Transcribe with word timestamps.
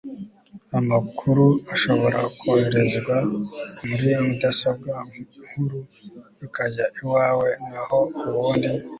amakuru 0.79 1.45
ashobora 1.73 2.19
koherezwa 2.39 3.15
muri 3.87 4.07
mudasobwa 4.25 4.93
nkuru 5.47 5.79
ikajya 6.45 6.85
iwawe, 6.99 7.49
naho 7.69 7.99
ubundi 8.27 8.69